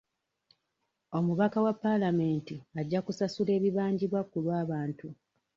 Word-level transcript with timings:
Omubaka 1.17 1.57
wa 1.65 1.73
paalamenti 1.81 2.55
ajja 2.79 2.99
kusasula 3.05 3.51
ebibanjibwa 3.57 4.21
ku 4.29 4.37
lw'abantu. 4.43 5.07